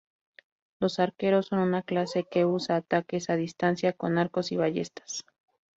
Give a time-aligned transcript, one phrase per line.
[0.79, 5.25] Los Arqueros son una clase que usa ataques a distancia con arcos y ballestas.